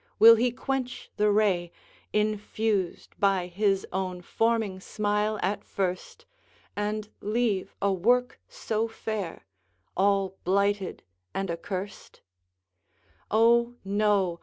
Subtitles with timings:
[0.17, 1.71] will he quench the ray
[2.11, 6.25] Infused by his own forming smile at first,
[6.75, 9.45] And leave a work so fair
[9.95, 11.03] all blighted
[11.35, 12.15] and accursed?
[12.15, 13.01] VIII.
[13.29, 14.39] Oh, no!